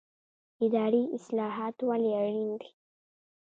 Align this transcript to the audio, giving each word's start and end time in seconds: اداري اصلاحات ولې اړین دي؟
اداري 0.65 1.03
اصلاحات 1.17 1.75
ولې 1.89 2.09
اړین 2.19 2.49
دي؟ 2.61 2.69